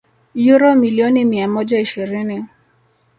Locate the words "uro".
0.55-0.75